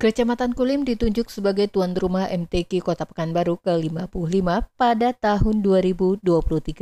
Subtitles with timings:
[0.00, 6.24] Kecamatan Kulim ditunjuk sebagai tuan rumah MTQ Kota Pekanbaru ke-55 pada tahun 2023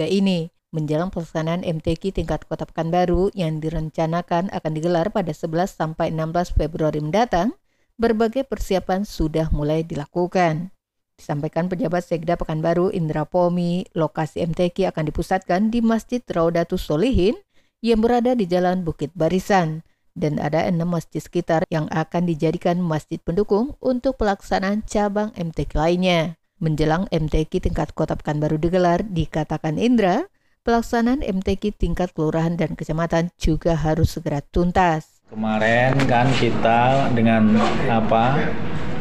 [0.06, 0.54] ini.
[0.70, 7.02] Menjelang pelaksanaan MTQ tingkat Kota Pekanbaru yang direncanakan akan digelar pada 11 sampai 16 Februari
[7.02, 7.58] mendatang,
[7.98, 10.70] berbagai persiapan sudah mulai dilakukan.
[11.18, 17.34] Disampaikan pejabat Sekda Pekanbaru Indra Pomi, lokasi MTQ akan dipusatkan di Masjid Raudatus Solihin
[17.82, 19.82] yang berada di Jalan Bukit Barisan
[20.18, 26.34] dan ada enam masjid sekitar yang akan dijadikan masjid pendukung untuk pelaksanaan cabang MTQ lainnya.
[26.58, 30.26] Menjelang MTQ tingkat kota Pekanbaru digelar, dikatakan Indra,
[30.66, 35.22] pelaksanaan MTQ tingkat kelurahan dan kecamatan juga harus segera tuntas.
[35.30, 37.54] Kemarin kan kita dengan
[37.86, 38.52] apa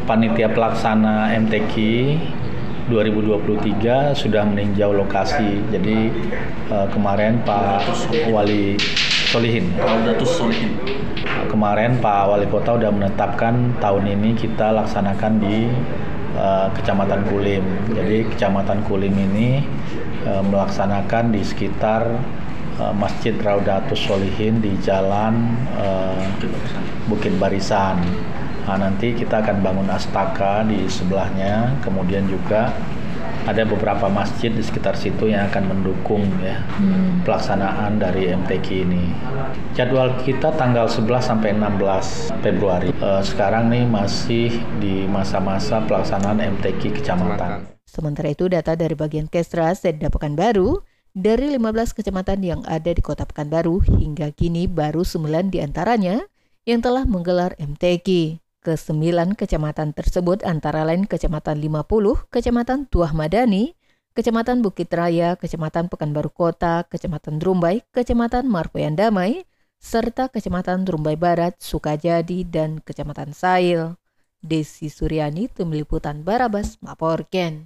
[0.06, 1.74] panitia pelaksana MTQ
[2.88, 5.60] 2023 sudah meninjau lokasi.
[5.72, 6.12] Jadi
[6.72, 7.84] uh, kemarin Pak
[8.32, 8.80] Wali
[9.28, 9.76] Solihin.
[9.76, 10.72] Raudatus Solihin.
[11.52, 15.68] Kemarin Pak Wali Kota sudah menetapkan tahun ini kita laksanakan di
[16.40, 17.64] uh, Kecamatan Kulim.
[17.92, 19.68] Jadi Kecamatan Kulim ini
[20.24, 22.08] uh, melaksanakan di sekitar
[22.80, 26.24] uh, Masjid Raudatus Solihin di Jalan uh,
[27.12, 28.00] Bukit Barisan.
[28.64, 32.72] Nah, nanti kita akan bangun astaka di sebelahnya, kemudian juga
[33.48, 37.24] ada beberapa masjid di sekitar situ yang akan mendukung ya hmm.
[37.24, 39.04] pelaksanaan dari MTQ ini.
[39.72, 42.92] Jadwal kita tanggal 11 sampai 16 Februari.
[43.00, 44.52] Uh, sekarang nih masih
[44.84, 47.68] di masa-masa pelaksanaan MTQ kecamatan.
[47.88, 50.84] Sementara itu data dari bagian Kestra Sedda Pekanbaru
[51.18, 56.22] dari 15 kecamatan yang ada di Kota Pekanbaru hingga kini baru 9 di antaranya
[56.68, 58.38] yang telah menggelar MTQ.
[58.62, 63.74] Kesembilan kecamatan tersebut antara lain Kecamatan 50, Kecamatan Tuah Madani,
[64.14, 69.46] Kecamatan Bukit Raya, Kecamatan Pekanbaru Kota, Kecamatan Drumbai, Kecamatan Marpoyan Damai,
[69.82, 73.98] serta Kecamatan Drumbai Barat, Sukajadi, dan Kecamatan Sail.
[74.38, 77.66] Desi Suryani, Tim Liputan Barabas, Maporken.